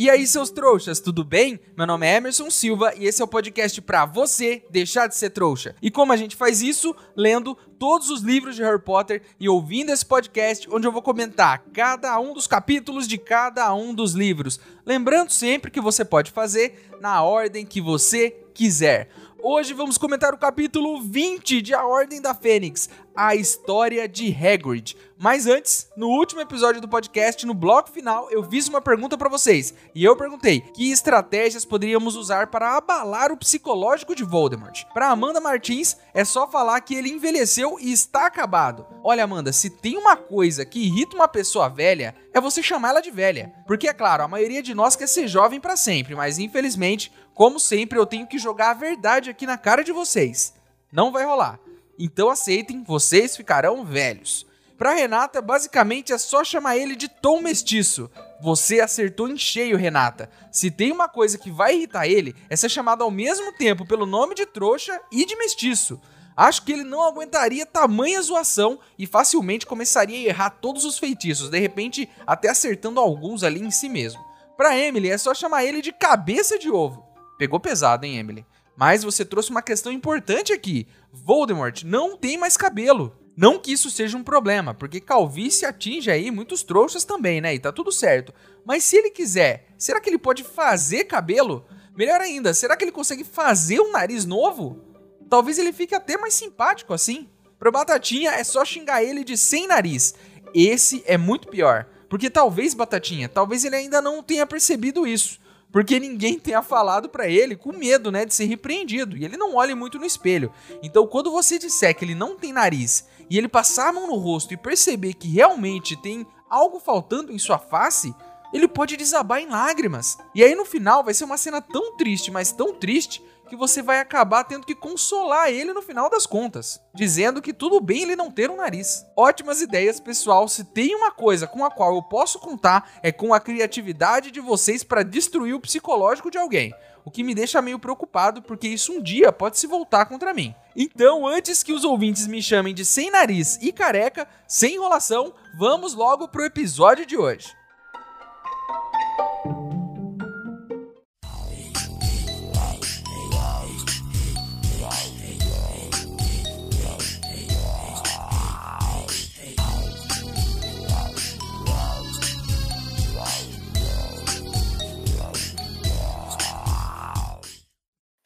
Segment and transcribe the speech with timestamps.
[0.00, 1.58] E aí, seus trouxas, tudo bem?
[1.76, 5.30] Meu nome é Emerson Silva e esse é o podcast para você deixar de ser
[5.30, 5.74] trouxa.
[5.82, 6.94] E como a gente faz isso?
[7.16, 11.64] Lendo todos os livros de Harry Potter e ouvindo esse podcast onde eu vou comentar
[11.74, 14.60] cada um dos capítulos de cada um dos livros.
[14.86, 19.08] Lembrando sempre que você pode fazer na ordem que você quiser.
[19.40, 22.88] Hoje vamos comentar o capítulo 20 de A Ordem da Fênix,
[23.18, 24.96] a história de Hagrid.
[25.18, 29.28] Mas antes, no último episódio do podcast, no bloco final, eu fiz uma pergunta para
[29.28, 29.74] vocês.
[29.92, 34.84] E eu perguntei: que estratégias poderíamos usar para abalar o psicológico de Voldemort?
[34.94, 38.86] Para Amanda Martins, é só falar que ele envelheceu e está acabado.
[39.02, 43.00] Olha, Amanda, se tem uma coisa que irrita uma pessoa velha, é você chamar ela
[43.00, 43.52] de velha.
[43.66, 47.60] Porque é claro, a maioria de nós quer ser jovem para sempre, mas infelizmente como
[47.60, 50.52] sempre, eu tenho que jogar a verdade aqui na cara de vocês.
[50.90, 51.60] Não vai rolar.
[51.98, 54.46] Então aceitem, vocês ficarão velhos.
[54.78, 58.08] Pra Renata, basicamente é só chamar ele de Tom Mestiço.
[58.40, 60.30] Você acertou em cheio, Renata.
[60.52, 64.06] Se tem uma coisa que vai irritar ele, é ser chamado ao mesmo tempo pelo
[64.06, 66.00] nome de trouxa e de mestiço.
[66.36, 71.50] Acho que ele não aguentaria tamanha zoação e facilmente começaria a errar todos os feitiços,
[71.50, 74.24] de repente até acertando alguns ali em si mesmo.
[74.56, 77.04] Pra Emily, é só chamar ele de cabeça de ovo.
[77.36, 78.46] Pegou pesado, hein, Emily?
[78.78, 80.86] Mas você trouxe uma questão importante aqui.
[81.12, 83.12] Voldemort não tem mais cabelo.
[83.36, 87.52] Não que isso seja um problema, porque calvície atinge aí muitos trouxas também, né?
[87.52, 88.32] E tá tudo certo.
[88.64, 91.66] Mas se ele quiser, será que ele pode fazer cabelo?
[91.96, 94.84] Melhor ainda, será que ele consegue fazer um nariz novo?
[95.28, 97.28] Talvez ele fique até mais simpático assim.
[97.58, 100.14] Pro Batatinha é só xingar ele de sem nariz.
[100.54, 101.84] Esse é muito pior.
[102.08, 105.40] Porque talvez, Batatinha, talvez ele ainda não tenha percebido isso
[105.72, 109.16] porque ninguém tenha falado para ele com medo, né, de ser repreendido.
[109.16, 110.52] E ele não olha muito no espelho.
[110.82, 114.16] Então, quando você disser que ele não tem nariz e ele passar a mão no
[114.16, 118.14] rosto e perceber que realmente tem algo faltando em sua face,
[118.52, 120.18] ele pode desabar em lágrimas.
[120.34, 123.82] E aí no final vai ser uma cena tão triste, mas tão triste, que você
[123.82, 128.14] vai acabar tendo que consolar ele no final das contas, dizendo que tudo bem ele
[128.14, 129.04] não ter um nariz.
[129.16, 130.46] Ótimas ideias, pessoal.
[130.46, 134.40] Se tem uma coisa com a qual eu posso contar é com a criatividade de
[134.40, 136.72] vocês para destruir o psicológico de alguém.
[137.04, 140.54] O que me deixa meio preocupado, porque isso um dia pode se voltar contra mim.
[140.76, 145.94] Então, antes que os ouvintes me chamem de sem nariz e careca, sem enrolação, vamos
[145.94, 147.56] logo pro episódio de hoje.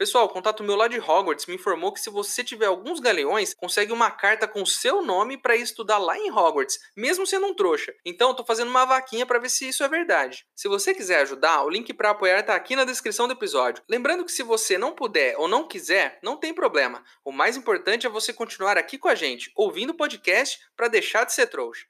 [0.02, 3.92] Pessoal, contato meu lá de Hogwarts me informou que se você tiver alguns galeões, consegue
[3.92, 7.94] uma carta com seu nome para estudar lá em Hogwarts, mesmo sendo um trouxa.
[8.04, 10.44] Então, eu tô fazendo uma vaquinha para ver se isso é verdade.
[10.56, 13.84] Se você quiser ajudar, o link para apoiar tá aqui na descrição do episódio.
[13.88, 17.04] Lembrando que se você não puder ou não quiser, não tem problema.
[17.24, 21.22] O mais importante é você continuar aqui com a gente, ouvindo o podcast para deixar
[21.22, 21.86] de ser trouxa.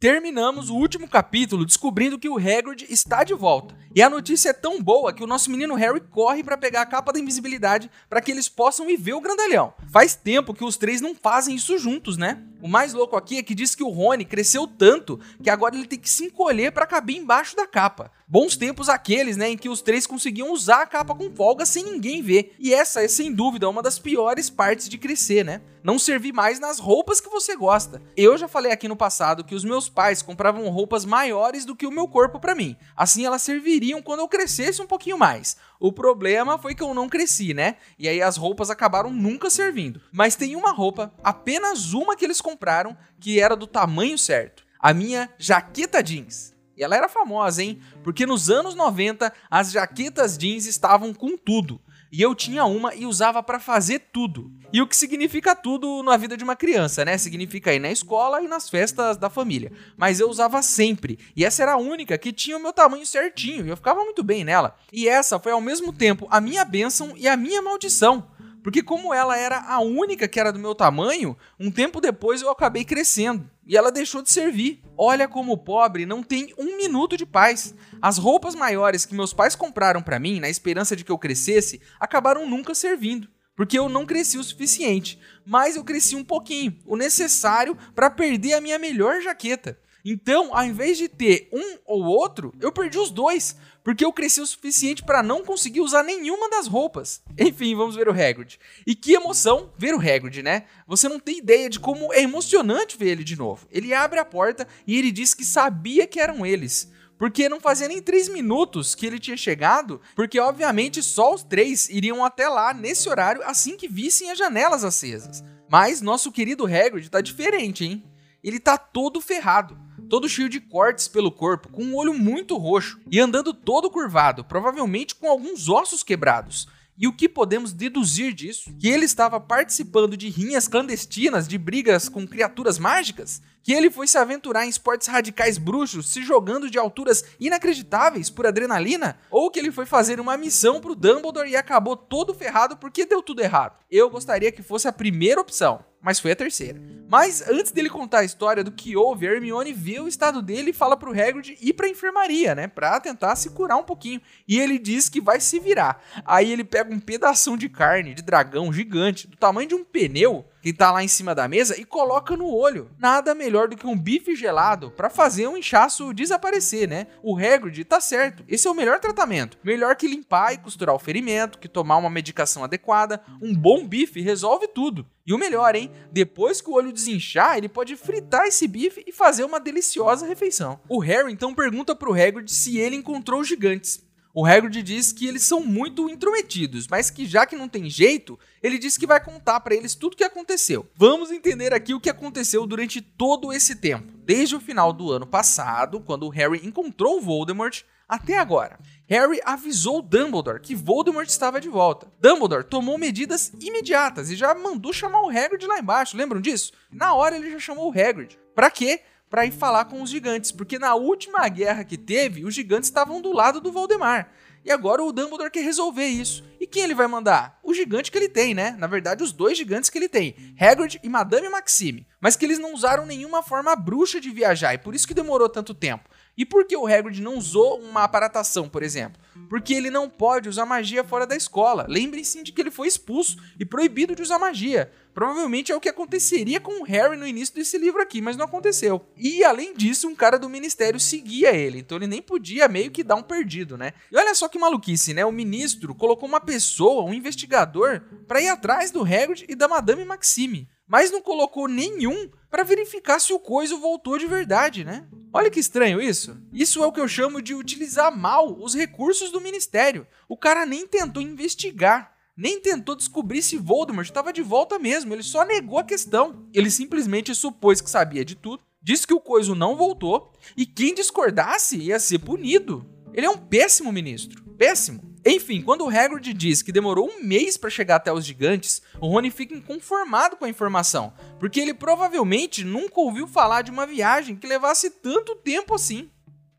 [0.00, 3.74] Terminamos o último capítulo descobrindo que o Hagrid está de volta.
[3.94, 6.86] E a notícia é tão boa que o nosso menino Harry corre para pegar a
[6.86, 9.74] capa da invisibilidade para que eles possam ir ver o grandalhão.
[9.90, 12.40] Faz tempo que os três não fazem isso juntos, né?
[12.60, 15.86] O mais louco aqui é que diz que o Rony cresceu tanto que agora ele
[15.86, 18.10] tem que se encolher para caber embaixo da capa.
[18.26, 21.84] Bons tempos aqueles, né, em que os três conseguiam usar a capa com folga sem
[21.84, 22.54] ninguém ver.
[22.58, 25.62] E essa é sem dúvida uma das piores partes de crescer, né?
[25.82, 28.02] Não servir mais nas roupas que você gosta.
[28.16, 31.86] Eu já falei aqui no passado que os meus pais compravam roupas maiores do que
[31.86, 32.76] o meu corpo para mim.
[32.94, 35.56] Assim elas serviriam quando eu crescesse um pouquinho mais.
[35.80, 37.76] O problema foi que eu não cresci, né?
[37.98, 40.00] E aí as roupas acabaram nunca servindo.
[40.12, 44.64] Mas tem uma roupa, apenas uma que eles compraram, que era do tamanho certo.
[44.80, 46.54] A minha jaqueta jeans.
[46.76, 47.80] E ela era famosa, hein?
[48.04, 51.80] Porque nos anos 90 as jaquetas jeans estavam com tudo.
[52.10, 54.50] E eu tinha uma e usava para fazer tudo.
[54.72, 57.16] E o que significa tudo na vida de uma criança, né?
[57.16, 59.72] Significa ir na escola e nas festas da família.
[59.96, 61.18] Mas eu usava sempre.
[61.34, 63.66] E essa era a única que tinha o meu tamanho certinho.
[63.66, 64.76] E eu ficava muito bem nela.
[64.92, 68.26] E essa foi ao mesmo tempo a minha bênção e a minha maldição.
[68.62, 72.50] Porque como ela era a única que era do meu tamanho, um tempo depois eu
[72.50, 74.82] acabei crescendo e ela deixou de servir.
[74.96, 77.74] Olha como o pobre não tem um minuto de paz.
[78.00, 81.80] As roupas maiores que meus pais compraram para mim, na esperança de que eu crescesse,
[82.00, 83.28] acabaram nunca servindo.
[83.54, 88.54] Porque eu não cresci o suficiente, mas eu cresci um pouquinho, o necessário para perder
[88.54, 89.78] a minha melhor jaqueta.
[90.04, 93.56] Então, ao invés de ter um ou outro, eu perdi os dois,
[93.88, 97.22] porque eu cresci o suficiente para não conseguir usar nenhuma das roupas.
[97.38, 98.60] Enfim, vamos ver o Hagrid.
[98.86, 100.64] E que emoção ver o Hagrid, né?
[100.86, 103.66] Você não tem ideia de como é emocionante ver ele de novo.
[103.70, 106.92] Ele abre a porta e ele diz que sabia que eram eles.
[107.16, 111.88] Porque não fazia nem três minutos que ele tinha chegado, porque obviamente só os três
[111.88, 115.42] iriam até lá nesse horário assim que vissem as janelas acesas.
[115.66, 118.04] Mas nosso querido Hagrid tá diferente, hein?
[118.44, 122.98] Ele tá todo ferrado, todo cheio de cortes pelo corpo, com um olho muito roxo
[123.10, 126.66] e andando todo curvado, provavelmente com alguns ossos quebrados.
[127.00, 128.74] E o que podemos deduzir disso?
[128.76, 133.40] Que ele estava participando de rinhas clandestinas, de brigas com criaturas mágicas?
[133.62, 138.48] Que ele foi se aventurar em esportes radicais bruxos, se jogando de alturas inacreditáveis por
[138.48, 139.16] adrenalina?
[139.30, 143.22] Ou que ele foi fazer uma missão pro Dumbledore e acabou todo ferrado porque deu
[143.22, 143.78] tudo errado?
[143.88, 146.80] Eu gostaria que fosse a primeira opção mas foi a terceira.
[147.08, 150.70] Mas antes dele contar a história do que houve, a Hermione vê o estado dele
[150.70, 154.20] e fala pro Hagrid ir pra enfermaria, né, pra tentar se curar um pouquinho.
[154.46, 156.02] E ele diz que vai se virar.
[156.24, 160.44] Aí ele pega um pedaço de carne de dragão gigante, do tamanho de um pneu,
[160.62, 162.90] que tá lá em cima da mesa e coloca no olho.
[162.98, 167.06] Nada melhor do que um bife gelado para fazer um inchaço desaparecer, né?
[167.22, 168.44] O Hagrid tá certo.
[168.48, 169.58] Esse é o melhor tratamento.
[169.62, 173.22] Melhor que limpar e costurar o ferimento, que tomar uma medicação adequada.
[173.40, 175.06] Um bom bife resolve tudo.
[175.26, 175.90] E o melhor, hein?
[176.10, 180.80] Depois que o olho desinchar, ele pode fritar esse bife e fazer uma deliciosa refeição.
[180.88, 184.07] O Harry então pergunta pro Hagrid se ele encontrou os gigantes.
[184.34, 188.38] O Hagrid diz que eles são muito intrometidos, mas que já que não tem jeito,
[188.62, 190.86] ele diz que vai contar para eles tudo o que aconteceu.
[190.94, 195.26] Vamos entender aqui o que aconteceu durante todo esse tempo, desde o final do ano
[195.26, 198.78] passado, quando o Harry encontrou Voldemort, até agora.
[199.06, 202.10] Harry avisou Dumbledore que Voldemort estava de volta.
[202.20, 206.72] Dumbledore tomou medidas imediatas e já mandou chamar o Hagrid lá embaixo, lembram disso?
[206.90, 208.38] Na hora ele já chamou o Hagrid.
[208.54, 209.02] Para quê?
[209.30, 213.20] Para ir falar com os gigantes, porque na última guerra que teve, os gigantes estavam
[213.20, 214.30] do lado do Voldemar.
[214.64, 216.44] E agora o Dumbledore quer resolver isso.
[216.60, 217.58] E quem ele vai mandar?
[217.62, 218.74] O gigante que ele tem, né?
[218.78, 222.06] Na verdade, os dois gigantes que ele tem, Hagrid e Madame Maxime.
[222.20, 225.48] Mas que eles não usaram nenhuma forma bruxa de viajar, e por isso que demorou
[225.48, 226.08] tanto tempo.
[226.38, 229.20] E por que o Hagrid não usou uma aparatação, por exemplo?
[229.50, 231.84] Porque ele não pode usar magia fora da escola.
[231.88, 234.88] Lembrem-se de que ele foi expulso e proibido de usar magia.
[235.12, 238.44] Provavelmente é o que aconteceria com o Harry no início desse livro aqui, mas não
[238.44, 239.04] aconteceu.
[239.16, 243.02] E além disso, um cara do ministério seguia ele, então ele nem podia meio que
[243.02, 243.92] dar um perdido, né?
[244.12, 245.26] E olha só que maluquice, né?
[245.26, 250.04] O ministro colocou uma pessoa, um investigador, para ir atrás do Hagrid e da Madame
[250.04, 255.06] Maxime mas não colocou nenhum para verificar se o coiso voltou de verdade, né?
[255.32, 256.40] Olha que estranho isso.
[256.52, 260.06] Isso é o que eu chamo de utilizar mal os recursos do ministério.
[260.28, 265.22] O cara nem tentou investigar, nem tentou descobrir se Voldemort estava de volta mesmo, ele
[265.22, 266.48] só negou a questão.
[266.54, 270.94] Ele simplesmente supôs que sabia de tudo, disse que o coiso não voltou e quem
[270.94, 272.88] discordasse ia ser punido.
[273.12, 275.16] Ele é um péssimo ministro, péssimo.
[275.24, 279.06] Enfim, quando o Hagrid diz que demorou um mês para chegar até os gigantes, o
[279.06, 284.34] Rony fica inconformado com a informação, porque ele provavelmente nunca ouviu falar de uma viagem
[284.34, 286.10] que levasse tanto tempo assim.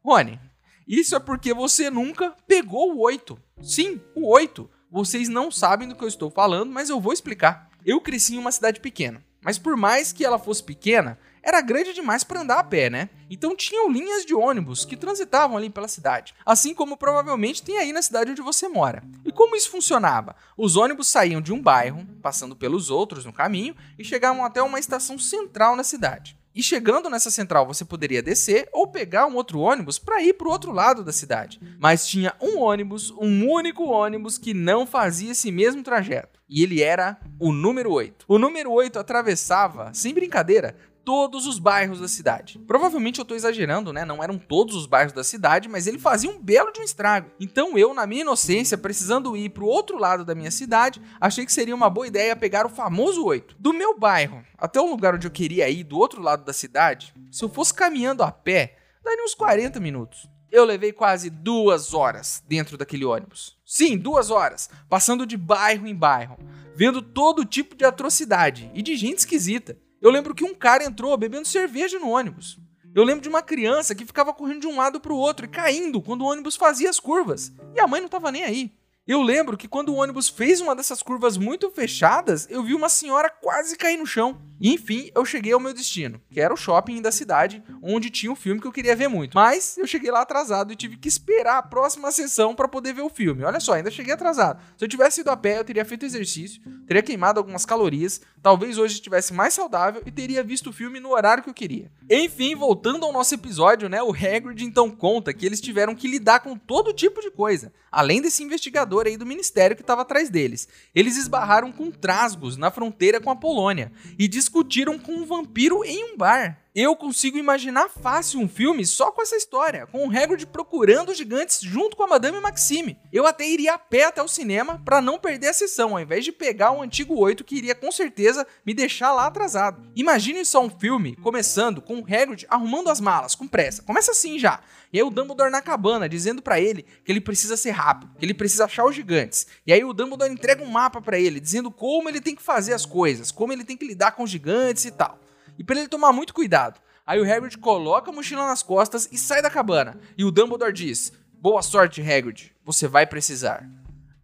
[0.04, 0.40] Rony,
[0.88, 3.38] isso é porque você nunca pegou o 8.
[3.62, 4.69] Sim, o 8.
[4.90, 7.69] Vocês não sabem do que eu estou falando, mas eu vou explicar.
[7.86, 11.94] Eu cresci em uma cidade pequena, mas por mais que ela fosse pequena, era grande
[11.94, 13.10] demais para andar a pé, né?
[13.30, 17.94] Então tinham linhas de ônibus que transitavam ali pela cidade, assim como provavelmente tem aí
[17.94, 19.04] na cidade onde você mora.
[19.26, 20.36] E como isso funcionava?
[20.58, 24.80] Os ônibus saíam de um bairro, passando pelos outros no caminho e chegavam até uma
[24.80, 26.40] estação central na cidade.
[26.60, 30.48] E chegando nessa central, você poderia descer ou pegar um outro ônibus para ir para
[30.48, 31.60] o outro lado da cidade.
[31.80, 36.40] Mas tinha um ônibus, um único ônibus que não fazia esse mesmo trajeto.
[36.50, 38.26] E ele era o número 8.
[38.28, 42.60] O número 8 atravessava, sem brincadeira, todos os bairros da cidade.
[42.68, 44.06] Provavelmente eu tô exagerando, né?
[44.06, 47.32] Não eram todos os bairros da cidade, mas ele fazia um belo de um estrago.
[47.40, 51.54] Então eu, na minha inocência, precisando ir pro outro lado da minha cidade, achei que
[51.54, 53.56] seria uma boa ideia pegar o famoso 8.
[53.60, 57.14] Do meu bairro até o lugar onde eu queria ir, do outro lado da cidade,
[57.32, 60.30] se eu fosse caminhando a pé, daria uns 40 minutos.
[60.52, 63.58] Eu levei quase duas horas dentro daquele ônibus.
[63.64, 66.38] Sim, duas horas, passando de bairro em bairro,
[66.76, 69.78] vendo todo tipo de atrocidade e de gente esquisita.
[70.02, 72.58] Eu lembro que um cara entrou bebendo cerveja no ônibus.
[72.96, 75.50] Eu lembro de uma criança que ficava correndo de um lado para o outro e
[75.50, 77.52] caindo quando o ônibus fazia as curvas.
[77.76, 78.72] E a mãe não estava nem aí.
[79.06, 82.90] Eu lembro que quando o ônibus fez uma dessas curvas muito fechadas, eu vi uma
[82.90, 84.40] senhora quase cair no chão.
[84.59, 88.31] E enfim, eu cheguei ao meu destino, que era o shopping da cidade, onde tinha
[88.31, 89.35] um filme que eu queria ver muito.
[89.35, 93.01] Mas eu cheguei lá atrasado e tive que esperar a próxima sessão para poder ver
[93.01, 93.44] o filme.
[93.44, 94.61] Olha só, ainda cheguei atrasado.
[94.78, 98.78] Se eu tivesse ido a pé, eu teria feito exercício, teria queimado algumas calorias, talvez
[98.78, 101.92] hoje estivesse mais saudável e teria visto o filme no horário que eu queria.
[102.09, 106.39] Enfim, voltando ao nosso episódio, né, o Hagrid então conta que eles tiveram que lidar
[106.39, 110.68] com todo tipo de coisa, além desse investigador aí do ministério que estava atrás deles.
[110.94, 116.04] Eles esbarraram com trasgos na fronteira com a Polônia e discutiram com um vampiro em
[116.14, 116.60] um bar.
[116.81, 121.18] Eu consigo imaginar fácil um filme só com essa história, com o Hagrid procurando os
[121.18, 122.98] gigantes junto com a Madame Maxime.
[123.12, 126.24] Eu até iria a pé até o cinema para não perder a sessão, ao invés
[126.24, 129.92] de pegar um antigo 8 que iria com certeza me deixar lá atrasado.
[129.94, 133.83] Imagine só um filme começando com o Hagrid arrumando as malas com pressa.
[133.83, 134.62] Começa assim já.
[134.94, 138.24] E aí o Dumbledore na cabana dizendo para ele que ele precisa ser rápido, que
[138.24, 139.48] ele precisa achar os gigantes.
[139.68, 142.71] E aí o Dumbledore entrega um mapa para ele dizendo como ele tem que fazer
[142.71, 145.19] as coisas, como ele tem que lidar com os gigantes e tal
[145.59, 146.80] e para ele tomar muito cuidado.
[147.06, 149.99] Aí o Hagrid coloca a mochila nas costas e sai da cabana.
[150.18, 153.69] E o Dumbledore diz: Boa sorte, Hagrid, você vai precisar.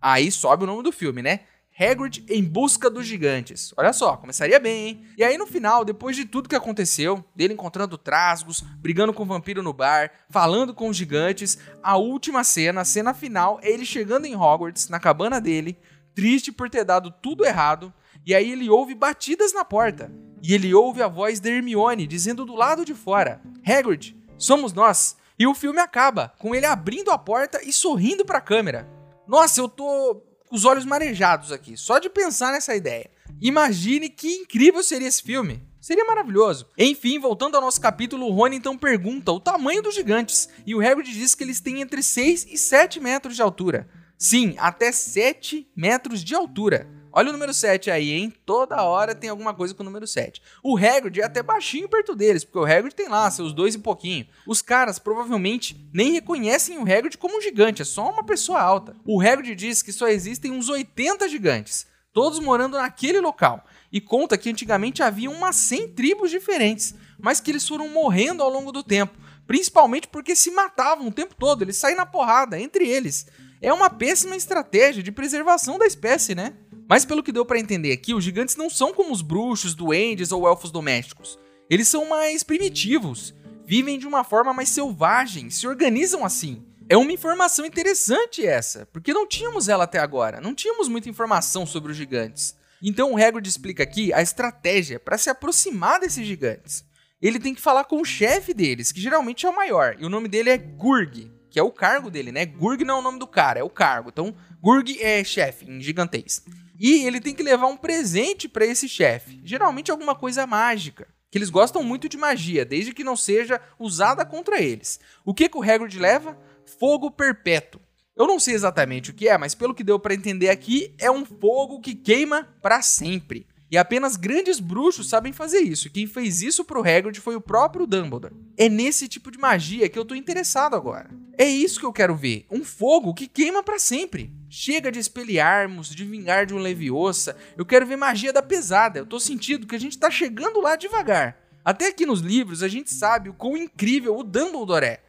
[0.01, 1.41] Aí sobe o nome do filme, né?
[1.77, 3.73] Hagrid em busca dos gigantes.
[3.75, 5.05] Olha só, começaria bem, hein?
[5.17, 9.25] E aí no final, depois de tudo que aconteceu, dele encontrando trasgos, brigando com o
[9.25, 13.85] vampiro no bar, falando com os gigantes, a última cena, a cena final, é ele
[13.85, 15.77] chegando em Hogwarts, na cabana dele,
[16.13, 17.93] triste por ter dado tudo errado,
[18.25, 20.11] e aí ele ouve batidas na porta.
[20.41, 25.17] E ele ouve a voz da Hermione dizendo do lado de fora: Hagrid, somos nós.
[25.37, 28.87] E o filme acaba com ele abrindo a porta e sorrindo para a câmera.
[29.27, 33.09] Nossa, eu tô com os olhos marejados aqui, só de pensar nessa ideia.
[33.41, 35.61] Imagine que incrível seria esse filme.
[35.81, 36.67] Seria maravilhoso.
[36.77, 40.49] Enfim, voltando ao nosso capítulo, o Rony então pergunta o tamanho dos gigantes.
[40.65, 43.87] E o Hagrid diz que eles têm entre 6 e 7 metros de altura.
[44.17, 46.89] Sim, até 7 metros de altura.
[47.17, 48.33] Olha o número 7 aí, hein?
[48.45, 50.41] Toda hora tem alguma coisa com o número 7.
[50.61, 53.79] O Hagrid é até baixinho perto deles, porque o Hagrid tem lá seus dois e
[53.79, 54.27] pouquinho.
[54.45, 58.97] Os caras provavelmente nem reconhecem o Hagrid como um gigante, é só uma pessoa alta.
[59.05, 63.63] O Hagrid diz que só existem uns 80 gigantes, todos morando naquele local.
[63.89, 68.49] E conta que antigamente havia umas 100 tribos diferentes, mas que eles foram morrendo ao
[68.49, 69.17] longo do tempo.
[69.47, 73.25] Principalmente porque se matavam o tempo todo, eles saem na porrada entre eles.
[73.61, 76.53] É uma péssima estratégia de preservação da espécie, né?
[76.87, 80.31] Mas pelo que deu para entender aqui, os gigantes não são como os bruxos, duendes
[80.31, 81.39] ou elfos domésticos.
[81.69, 83.33] Eles são mais primitivos,
[83.65, 86.63] vivem de uma forma mais selvagem, se organizam assim.
[86.87, 91.65] É uma informação interessante essa, porque não tínhamos ela até agora, não tínhamos muita informação
[91.65, 92.55] sobre os gigantes.
[92.83, 96.85] Então o Hagrid explica aqui a estratégia para se aproximar desses gigantes.
[97.19, 100.09] Ele tem que falar com o chefe deles, que geralmente é o maior, e o
[100.09, 102.45] nome dele é Gurg, que é o cargo dele, né?
[102.45, 104.09] Gurg não é o nome do cara, é o cargo.
[104.09, 104.35] Então,
[104.65, 106.41] Gurg é chefe em gigantês.
[106.79, 111.37] E ele tem que levar um presente para esse chefe, geralmente alguma coisa mágica, que
[111.37, 114.99] eles gostam muito de magia, desde que não seja usada contra eles.
[115.23, 116.35] O que, que o Hagrid leva?
[116.79, 117.79] Fogo perpétuo.
[118.17, 121.11] Eu não sei exatamente o que é, mas pelo que deu para entender aqui, é
[121.11, 123.45] um fogo que queima para sempre.
[123.69, 125.89] E apenas grandes bruxos sabem fazer isso.
[125.89, 128.35] Quem fez isso pro Hagrid foi o próprio Dumbledore.
[128.55, 131.09] É nesse tipo de magia que eu tô interessado agora.
[131.37, 134.31] É isso que eu quero ver, um fogo que queima para sempre.
[134.49, 137.35] Chega de espelharmos, de vingar de um leviosa.
[137.57, 138.99] Eu quero ver magia da pesada.
[138.99, 141.37] Eu tô sentindo que a gente tá chegando lá devagar.
[141.63, 145.01] Até aqui nos livros a gente sabe o quão incrível o Dumbledore é.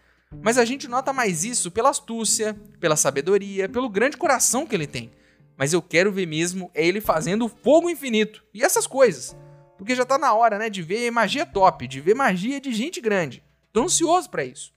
[0.43, 4.87] Mas a gente nota mais isso pela astúcia, pela sabedoria, pelo grande coração que ele
[4.87, 5.13] tem
[5.57, 9.37] mas eu quero ver mesmo é ele fazendo fogo infinito e essas coisas.
[9.79, 13.01] Porque já tá na hora, né, de ver magia top, de ver magia de gente
[13.01, 13.43] grande.
[13.73, 14.75] Tô ansioso para isso.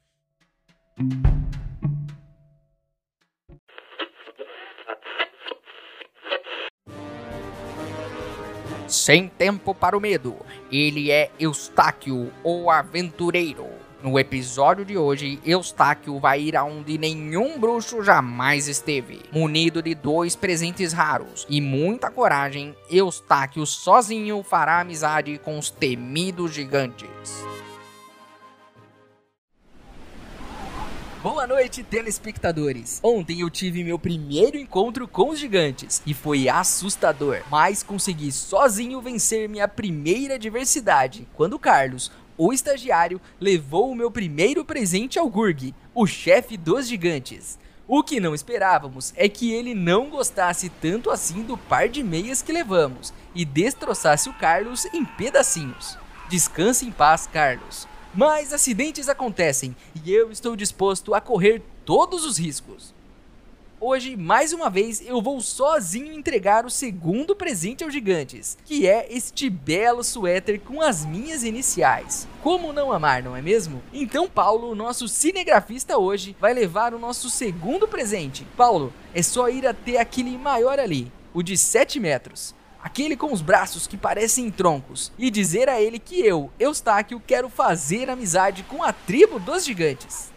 [8.87, 10.35] Sem tempo para o medo,
[10.71, 13.67] ele é Eustáquio, o aventureiro.
[14.01, 19.19] No episódio de hoje, Eustáquio vai ir aonde nenhum bruxo jamais esteve.
[19.29, 26.53] Munido de dois presentes raros e muita coragem, Eustáquio sozinho fará amizade com os temidos
[26.53, 27.09] gigantes.
[31.21, 33.01] Boa noite, telespectadores!
[33.03, 39.01] Ontem eu tive meu primeiro encontro com os gigantes e foi assustador, mas consegui sozinho
[39.01, 42.09] vencer minha primeira adversidade quando Carlos,
[42.39, 47.59] o estagiário levou o meu primeiro presente ao Gurg, o chefe dos gigantes.
[47.85, 52.41] O que não esperávamos é que ele não gostasse tanto assim do par de meias
[52.41, 55.97] que levamos e destroçasse o Carlos em pedacinhos.
[56.29, 57.85] Descanse em paz, Carlos.
[58.13, 62.93] Mas acidentes acontecem e eu estou disposto a correr todos os riscos.
[63.81, 69.07] Hoje, mais uma vez, eu vou sozinho entregar o segundo presente aos gigantes, que é
[69.09, 72.27] este belo suéter com as minhas iniciais.
[72.43, 73.81] Como não amar, não é mesmo?
[73.93, 78.45] Então, Paulo, nosso cinegrafista hoje, vai levar o nosso segundo presente.
[78.57, 83.41] Paulo, é só ir até aquele maior ali, o de 7 metros aquele com os
[83.41, 88.81] braços que parecem troncos, e dizer a ele que eu, Eustáquio, quero fazer amizade com
[88.81, 90.31] a tribo dos gigantes.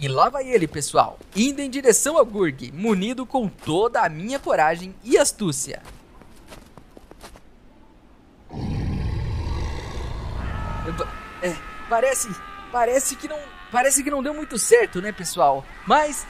[0.00, 4.38] E lá vai ele, pessoal, indo em direção ao Gurg, munido com toda a minha
[4.38, 5.82] coragem e astúcia.
[11.42, 11.54] É,
[11.88, 12.28] parece,
[12.70, 13.38] parece que não,
[13.72, 15.64] parece que não deu muito certo, né, pessoal?
[15.84, 16.24] Mas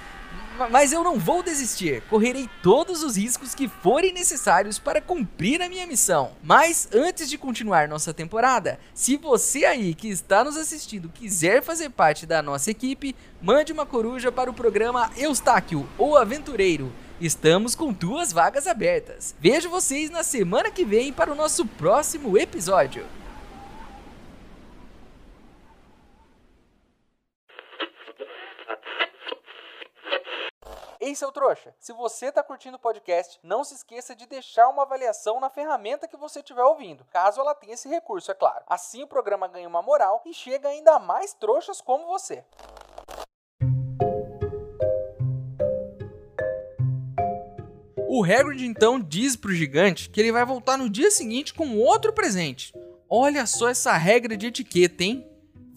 [0.71, 2.03] mas eu não vou desistir.
[2.09, 6.33] Correrei todos os riscos que forem necessários para cumprir a minha missão.
[6.43, 11.91] Mas antes de continuar nossa temporada, se você aí que está nos assistindo quiser fazer
[11.91, 16.93] parte da nossa equipe, mande uma coruja para o programa Eustáquio ou Aventureiro.
[17.21, 19.35] Estamos com duas vagas abertas.
[19.41, 23.05] Vejo vocês na semana que vem para o nosso próximo episódio.
[31.01, 34.83] Ei, seu trouxa, se você está curtindo o podcast, não se esqueça de deixar uma
[34.83, 38.65] avaliação na ferramenta que você estiver ouvindo, caso ela tenha esse recurso, é claro.
[38.67, 42.45] Assim o programa ganha uma moral e chega ainda mais trouxas como você.
[48.09, 52.13] O Hagrid então diz pro gigante que ele vai voltar no dia seguinte com outro
[52.13, 52.75] presente.
[53.09, 55.25] Olha só essa regra de etiqueta, hein?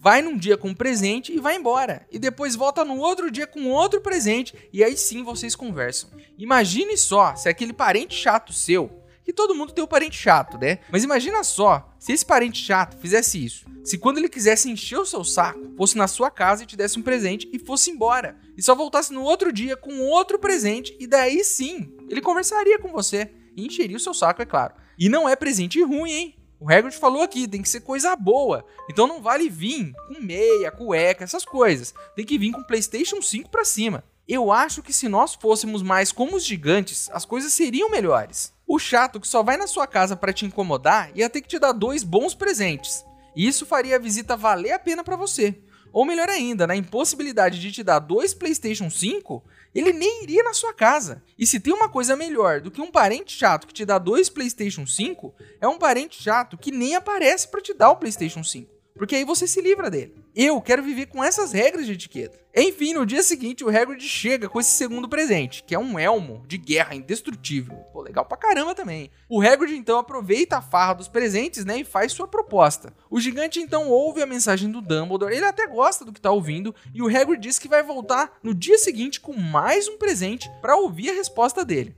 [0.02, 2.08] Vai num dia com um presente e vai embora.
[2.12, 6.10] E depois volta no outro dia com outro presente e aí sim vocês conversam.
[6.40, 8.90] Imagine só se aquele parente chato seu,
[9.24, 10.80] que todo mundo tem um parente chato, né?
[10.92, 13.68] Mas imagina só se esse parente chato fizesse isso.
[13.84, 16.98] Se quando ele quisesse encher o seu saco, fosse na sua casa e te desse
[16.98, 18.36] um presente e fosse embora.
[18.58, 22.92] E só voltasse no outro dia com outro presente e daí sim, ele conversaria com
[22.92, 24.74] você e encheria o seu saco, é claro.
[24.98, 26.36] E não é presente ruim, hein?
[26.62, 28.64] O Hagrid falou aqui, tem que ser coisa boa.
[28.88, 31.92] Então não vale vir com meia, cueca, essas coisas.
[32.16, 34.04] Tem que vir com PlayStation 5 para cima.
[34.28, 38.54] Eu acho que se nós fôssemos mais como os gigantes, as coisas seriam melhores.
[38.68, 41.58] O chato que só vai na sua casa para te incomodar ia ter que te
[41.58, 43.04] dar dois bons presentes.
[43.36, 45.58] E isso faria a visita valer a pena para você.
[45.92, 50.54] Ou melhor ainda, na impossibilidade de te dar dois PlayStation 5, ele nem iria na
[50.54, 51.24] sua casa.
[51.38, 54.30] E se tem uma coisa melhor do que um parente chato que te dá dois
[54.30, 58.70] PlayStation 5, é um parente chato que nem aparece para te dar o PlayStation 5.
[58.96, 60.21] Porque aí você se livra dele.
[60.34, 62.40] Eu quero viver com essas regras de etiqueta.
[62.56, 66.46] Enfim, no dia seguinte, o Hagrid chega com esse segundo presente, que é um elmo
[66.48, 67.76] de guerra indestrutível.
[67.92, 69.12] Pô, legal pra caramba também.
[69.28, 72.94] O Hagrid então aproveita a farra dos presentes, né, e faz sua proposta.
[73.10, 76.74] O gigante então ouve a mensagem do Dumbledore, ele até gosta do que tá ouvindo,
[76.94, 80.78] e o Hagrid diz que vai voltar no dia seguinte com mais um presente para
[80.78, 81.94] ouvir a resposta dele.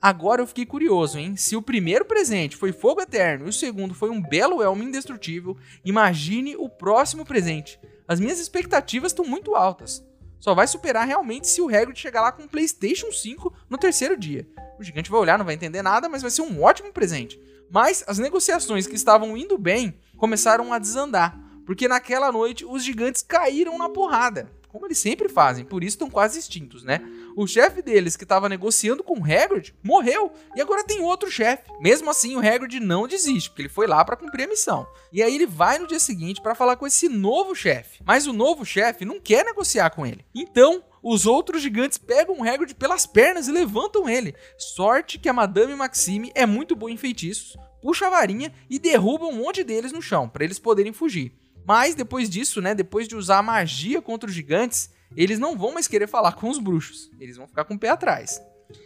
[0.00, 1.34] Agora eu fiquei curioso, hein?
[1.34, 5.56] Se o primeiro presente foi fogo eterno e o segundo foi um belo elmo indestrutível,
[5.84, 7.80] imagine o próximo presente.
[8.06, 10.04] As minhas expectativas estão muito altas.
[10.38, 14.16] Só vai superar realmente se o Hagrid chegar lá com um PlayStation 5 no terceiro
[14.16, 14.48] dia.
[14.78, 17.40] O gigante vai olhar, não vai entender nada, mas vai ser um ótimo presente.
[17.68, 23.20] Mas as negociações que estavam indo bem começaram a desandar, porque naquela noite os gigantes
[23.20, 27.00] caíram na porrada como eles sempre fazem, por isso estão quase extintos, né?
[27.40, 31.70] O chefe deles, que estava negociando com o Hagrid, morreu e agora tem outro chefe.
[31.78, 34.88] Mesmo assim, o Hagrid não desiste, porque ele foi lá para cumprir a missão.
[35.12, 38.02] E aí ele vai no dia seguinte para falar com esse novo chefe.
[38.04, 40.26] Mas o novo chefe não quer negociar com ele.
[40.34, 44.34] Então, os outros gigantes pegam o Hagrid pelas pernas e levantam ele.
[44.58, 49.26] Sorte que a Madame Maxime é muito boa em feitiços, puxa a varinha e derruba
[49.26, 51.32] um monte deles no chão, para eles poderem fugir.
[51.64, 55.72] Mas depois disso, né, depois de usar a magia contra os gigantes, eles não vão
[55.72, 57.10] mais querer falar com os bruxos.
[57.18, 58.40] Eles vão ficar com o pé atrás.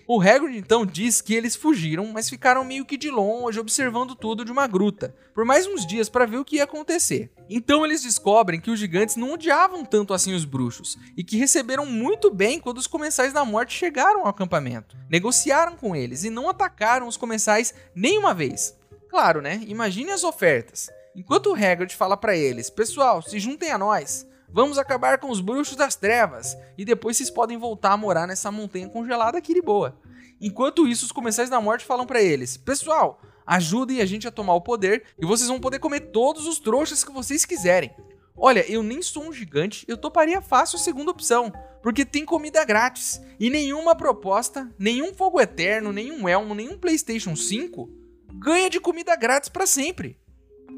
[0.06, 4.44] O Hagrid então diz que eles fugiram, mas ficaram meio que de longe observando tudo
[4.44, 7.32] de uma gruta, por mais uns dias para ver o que ia acontecer.
[7.48, 11.84] Então eles descobrem que os gigantes não odiavam tanto assim os bruxos e que receberam
[11.84, 14.96] muito bem quando os comensais da morte chegaram ao acampamento.
[15.10, 18.76] Negociaram com eles e não atacaram os comensais nenhuma vez.
[19.08, 19.60] Claro, né?
[19.66, 20.90] Imagine as ofertas.
[21.14, 24.26] Enquanto o Hagrid fala para eles: "Pessoal, se juntem a nós.
[24.52, 28.50] Vamos acabar com os bruxos das trevas e depois vocês podem voltar a morar nessa
[28.50, 29.98] montanha congelada aqui de boa."
[30.40, 34.54] Enquanto isso, os comensais da morte falam para eles: "Pessoal, ajudem a gente a tomar
[34.54, 37.94] o poder e vocês vão poder comer todos os trouxas que vocês quiserem."
[38.36, 42.64] Olha, eu nem sou um gigante, eu toparia fácil a segunda opção, porque tem comida
[42.64, 47.88] grátis e nenhuma proposta, nenhum fogo eterno, nenhum elmo, nenhum PlayStation 5
[48.42, 50.18] ganha de comida grátis para sempre.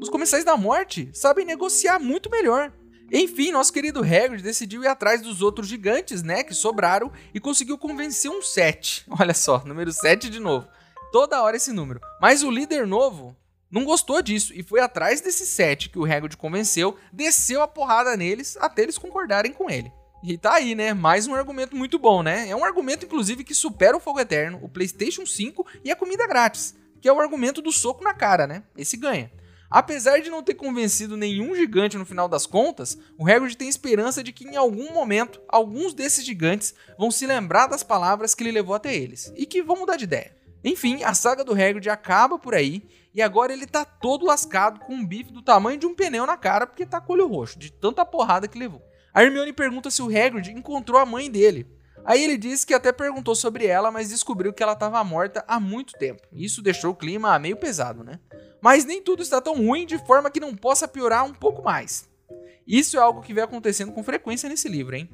[0.01, 2.71] Os comensais da morte sabem negociar muito melhor.
[3.11, 7.77] Enfim, nosso querido Hagrid decidiu ir atrás dos outros gigantes, né, que sobraram e conseguiu
[7.77, 9.05] convencer um 7.
[9.19, 10.67] Olha só, número 7 de novo.
[11.11, 12.01] Toda hora esse número.
[12.19, 13.35] Mas o líder novo
[13.71, 18.15] não gostou disso e foi atrás desse 7 que o Hagrid convenceu, desceu a porrada
[18.17, 19.91] neles até eles concordarem com ele.
[20.23, 20.93] E tá aí, né?
[20.93, 22.49] Mais um argumento muito bom, né?
[22.49, 26.25] É um argumento, inclusive, que supera o Fogo Eterno, o PlayStation 5 e a comida
[26.25, 28.63] grátis, que é o argumento do soco na cara, né?
[28.75, 29.31] Esse ganha.
[29.69, 34.23] Apesar de não ter convencido nenhum gigante no final das contas, o Hagrid tem esperança
[34.23, 38.51] de que em algum momento alguns desses gigantes vão se lembrar das palavras que ele
[38.51, 40.35] levou até eles e que vão mudar de ideia.
[40.63, 44.93] Enfim, a saga do Hagrid acaba por aí e agora ele tá todo lascado com
[44.93, 47.71] um bife do tamanho de um pneu na cara porque tá com olho roxo, de
[47.71, 48.81] tanta porrada que levou.
[49.13, 51.67] A Hermione pergunta se o Hagrid encontrou a mãe dele.
[52.03, 55.59] Aí ele diz que até perguntou sobre ela, mas descobriu que ela estava morta há
[55.59, 56.21] muito tempo.
[56.31, 58.19] Isso deixou o clima meio pesado, né?
[58.65, 62.09] Mas nem tudo está tão ruim de forma que não possa piorar um pouco mais.
[62.65, 65.07] Isso é algo que vem acontecendo com frequência nesse livro, hein?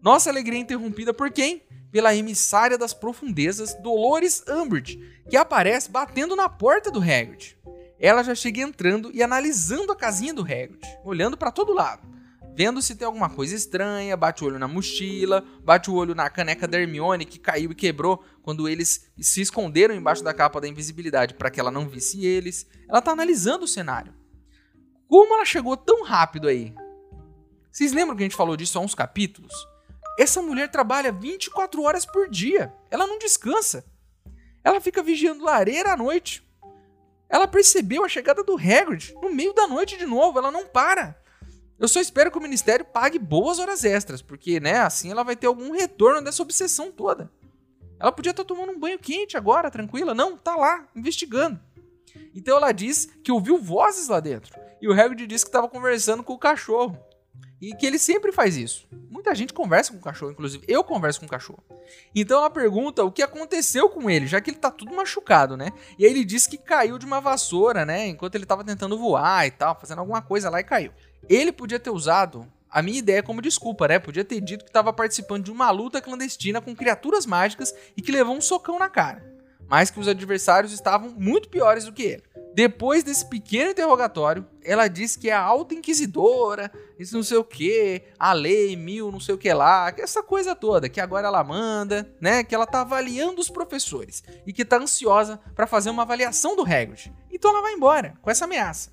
[0.00, 1.60] Nossa alegria é interrompida por quem?
[1.92, 4.98] Pela emissária das profundezas, Dolores Umbridge,
[5.28, 7.58] que aparece batendo na porta do Hagrid.
[8.00, 12.08] Ela já chega entrando e analisando a casinha do Hagrid, olhando para todo lado
[12.58, 16.28] vendo se tem alguma coisa estranha, bate o olho na mochila, bate o olho na
[16.28, 20.66] caneca da Hermione que caiu e quebrou quando eles se esconderam embaixo da capa da
[20.66, 22.66] invisibilidade para que ela não visse eles.
[22.88, 24.14] Ela tá analisando o cenário.
[25.06, 26.74] Como ela chegou tão rápido aí?
[27.70, 29.52] Vocês lembram que a gente falou disso há uns capítulos?
[30.18, 32.72] Essa mulher trabalha 24 horas por dia.
[32.90, 33.84] Ela não descansa.
[34.64, 36.42] Ela fica vigiando lareira à noite.
[37.28, 40.38] Ela percebeu a chegada do Hagrid no meio da noite de novo.
[40.38, 41.20] Ela não para.
[41.78, 45.36] Eu só espero que o ministério pague boas horas extras, porque, né, assim ela vai
[45.36, 47.30] ter algum retorno dessa obsessão toda.
[48.00, 50.14] Ela podia estar tomando um banho quente agora, tranquila.
[50.14, 51.60] Não, tá lá, investigando.
[52.34, 54.58] Então ela diz que ouviu vozes lá dentro.
[54.80, 56.98] E o Hagrid disse que estava conversando com o cachorro.
[57.60, 58.86] E que ele sempre faz isso.
[59.10, 61.62] Muita gente conversa com o cachorro, inclusive eu converso com o cachorro.
[62.14, 65.72] Então ela pergunta o que aconteceu com ele, já que ele tá tudo machucado, né?
[65.98, 68.06] E aí ele diz que caiu de uma vassoura, né?
[68.06, 70.92] Enquanto ele tava tentando voar e tal, fazendo alguma coisa lá e caiu.
[71.28, 73.98] Ele podia ter usado a minha ideia como desculpa, né?
[73.98, 78.12] Podia ter dito que estava participando de uma luta clandestina com criaturas mágicas e que
[78.12, 79.24] levou um socão na cara.
[79.68, 82.22] Mas que os adversários estavam muito piores do que ele.
[82.54, 87.44] Depois desse pequeno interrogatório, ela diz que é a alta inquisidora, isso não sei o
[87.44, 91.44] que, a lei mil, não sei o que lá, essa coisa toda, que agora ela
[91.44, 92.42] manda, né?
[92.42, 96.62] Que ela tá avaliando os professores e que tá ansiosa para fazer uma avaliação do
[96.62, 97.12] Hagrid.
[97.30, 98.90] Então ela vai embora com essa ameaça.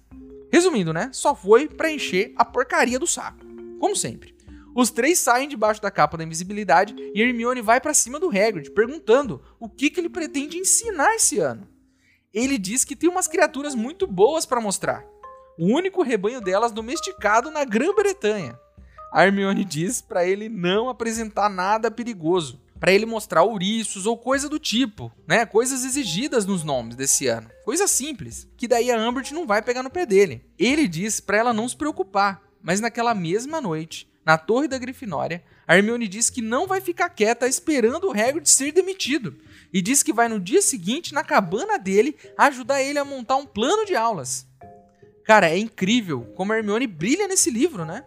[0.51, 1.09] Resumindo, né?
[1.11, 3.44] Só foi para encher a porcaria do saco.
[3.85, 4.35] Como sempre.
[4.75, 8.71] Os três saem debaixo da capa da invisibilidade e Hermione vai para cima do Hagrid,
[8.71, 11.67] perguntando o que, que ele pretende ensinar esse ano.
[12.33, 15.05] Ele diz que tem umas criaturas muito boas para mostrar.
[15.55, 18.59] O único rebanho delas domesticado na Grã-Bretanha.
[19.13, 24.49] A Hermione diz para ele não apresentar nada perigoso, para ele mostrar ouriços ou coisa
[24.49, 25.45] do tipo, né?
[25.45, 27.51] Coisas exigidas nos nomes desse ano.
[27.63, 30.43] Coisa simples, que daí a Umbridge não vai pegar no pé dele.
[30.57, 35.43] Ele diz para ela não se preocupar, mas naquela mesma noite, na Torre da Grifinória,
[35.67, 39.37] a Hermione diz que não vai ficar quieta esperando o Hagrid ser demitido
[39.71, 43.45] e diz que vai no dia seguinte na cabana dele ajudar ele a montar um
[43.45, 44.47] plano de aulas.
[45.23, 48.03] Cara, é incrível como a Hermione brilha nesse livro, né?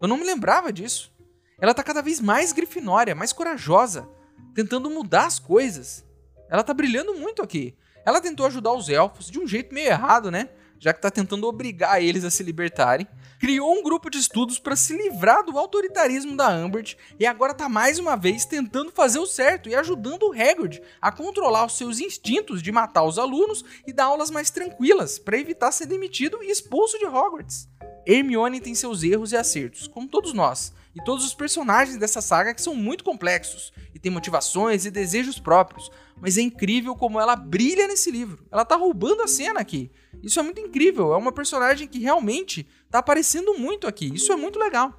[0.00, 1.12] Eu não me lembrava disso.
[1.58, 4.08] Ela tá cada vez mais grifinória, mais corajosa,
[4.54, 6.04] tentando mudar as coisas.
[6.48, 7.76] Ela tá brilhando muito aqui.
[8.04, 10.48] Ela tentou ajudar os elfos de um jeito meio errado, né?
[10.78, 13.06] Já que tá tentando obrigar eles a se libertarem.
[13.38, 17.68] Criou um grupo de estudos para se livrar do autoritarismo da Umbridge e agora tá
[17.68, 22.00] mais uma vez tentando fazer o certo e ajudando o Hagrid a controlar os seus
[22.00, 26.50] instintos de matar os alunos e dar aulas mais tranquilas para evitar ser demitido e
[26.50, 27.68] expulso de Hogwarts.
[28.06, 32.54] Hermione tem seus erros e acertos, como todos nós, e todos os personagens dessa saga
[32.54, 35.90] que são muito complexos e têm motivações e desejos próprios.
[36.18, 38.46] Mas é incrível como ela brilha nesse livro.
[38.50, 39.90] Ela tá roubando a cena aqui.
[40.22, 41.12] Isso é muito incrível.
[41.12, 44.14] É uma personagem que realmente tá aparecendo muito aqui.
[44.14, 44.92] Isso é muito legal.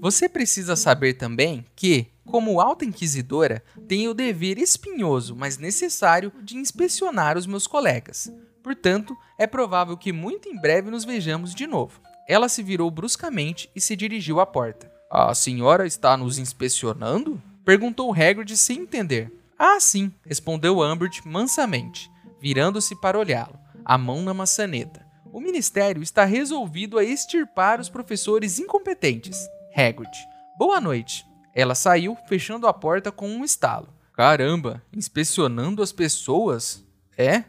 [0.00, 6.56] Você precisa saber também que como alta inquisidora, tenho o dever espinhoso, mas necessário, de
[6.56, 8.30] inspecionar os meus colegas.
[8.62, 12.00] Portanto, é provável que muito em breve nos vejamos de novo.
[12.28, 14.92] Ela se virou bruscamente e se dirigiu à porta.
[15.10, 17.42] A senhora está nos inspecionando?
[17.68, 19.30] Perguntou Hagrid sem entender.
[19.58, 25.04] Ah, sim, respondeu Umbridge mansamente, virando-se para olhá-lo, a mão na maçaneta.
[25.30, 29.46] O ministério está resolvido a extirpar os professores incompetentes.
[29.76, 30.10] Hagrid.
[30.56, 31.26] Boa noite.
[31.54, 33.92] Ela saiu, fechando a porta com um estalo.
[34.14, 36.82] Caramba, inspecionando as pessoas?
[37.18, 37.44] É?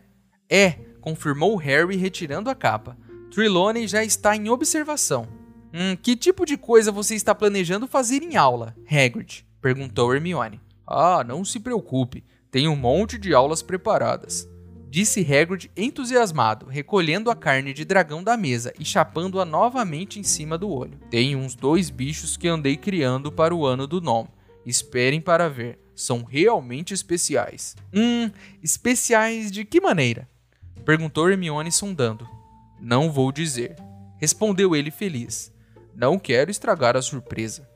[0.49, 2.97] É, confirmou Harry retirando a capa.
[3.31, 5.29] Trelawney já está em observação.
[5.73, 9.47] Hum, que tipo de coisa você está planejando fazer em aula, Hagrid?
[9.61, 10.59] Perguntou Hermione.
[10.85, 14.49] Ah, não se preocupe, tenho um monte de aulas preparadas
[14.89, 20.57] disse Hagrid entusiasmado, recolhendo a carne de dragão da mesa e chapando-a novamente em cima
[20.57, 20.99] do olho.
[21.09, 24.29] Tem uns dois bichos que andei criando para o ano do nome.
[24.65, 27.75] Esperem para ver, são realmente especiais.
[27.93, 28.31] Hum,
[28.63, 30.27] especiais de que maneira?
[30.83, 32.27] Perguntou Hermione sondando.
[32.81, 33.75] Não vou dizer.
[34.17, 35.53] Respondeu ele feliz.
[35.95, 37.67] Não quero estragar a surpresa.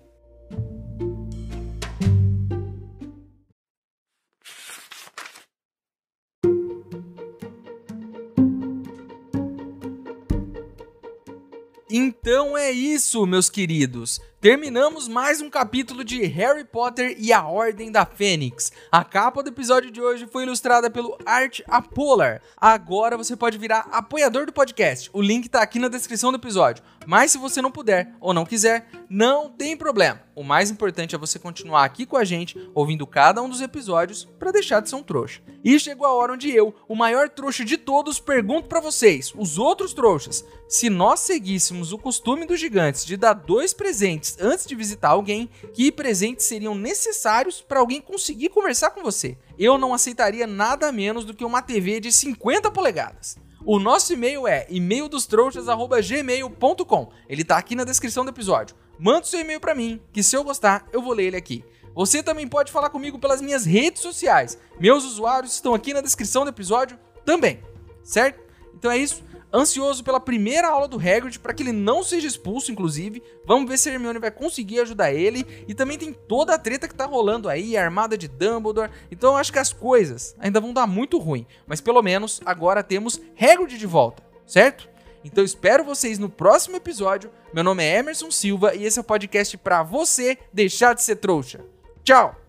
[12.43, 14.19] Então é isso, meus queridos.
[14.43, 18.73] Terminamos mais um capítulo de Harry Potter e a Ordem da Fênix.
[18.91, 22.41] A capa do episódio de hoje foi ilustrada pelo Art Apolar.
[22.57, 25.09] Agora você pode virar apoiador do podcast.
[25.13, 26.83] O link tá aqui na descrição do episódio.
[27.05, 30.21] Mas se você não puder ou não quiser, não tem problema.
[30.35, 34.25] O mais importante é você continuar aqui com a gente, ouvindo cada um dos episódios
[34.25, 35.41] para deixar de ser um trouxa.
[35.63, 39.57] E chegou a hora onde eu, o maior trouxa de todos, pergunto para vocês, os
[39.57, 44.75] outros trouxas, se nós seguíssemos o costume dos gigantes de dar dois presentes antes de
[44.75, 49.37] visitar alguém, que presentes seriam necessários para alguém conseguir conversar com você.
[49.57, 53.37] Eu não aceitaria nada menos do que uma TV de 50 polegadas.
[53.65, 57.11] O nosso e-mail é e-maildostrouxas@gmail.com.
[57.29, 58.75] Ele tá aqui na descrição do episódio.
[58.99, 61.63] Manda seu e-mail para mim, que se eu gostar, eu vou ler ele aqui.
[61.95, 64.57] Você também pode falar comigo pelas minhas redes sociais.
[64.79, 67.61] Meus usuários estão aqui na descrição do episódio também,
[68.03, 68.41] certo?
[68.75, 72.71] Então é isso ansioso pela primeira aula do Hagrid para que ele não seja expulso,
[72.71, 73.21] inclusive.
[73.45, 75.45] Vamos ver se a Hermione vai conseguir ajudar ele.
[75.67, 78.91] E também tem toda a treta que tá rolando aí, a armada de Dumbledore.
[79.11, 81.45] Então eu acho que as coisas ainda vão dar muito ruim.
[81.67, 84.89] Mas pelo menos agora temos Hagrid de volta, certo?
[85.23, 87.31] Então espero vocês no próximo episódio.
[87.53, 91.17] Meu nome é Emerson Silva e esse é o podcast para você deixar de ser
[91.17, 91.61] trouxa.
[92.03, 92.42] Tchau!